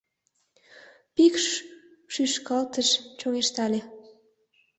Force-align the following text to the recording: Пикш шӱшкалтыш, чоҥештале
Пикш 1.15 1.45
шӱшкалтыш, 2.13 2.89
чоҥештале 3.19 3.79